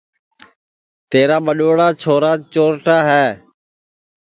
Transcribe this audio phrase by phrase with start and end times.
[1.11, 3.27] تیرا ٻڈؔوڑا چھورا چورٹا ہے